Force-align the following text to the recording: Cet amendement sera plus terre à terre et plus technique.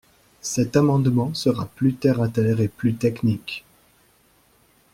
Cet 0.41 0.75
amendement 0.77 1.31
sera 1.35 1.67
plus 1.75 1.93
terre 1.93 2.23
à 2.23 2.27
terre 2.27 2.59
et 2.59 2.67
plus 2.67 2.95
technique. 2.95 3.63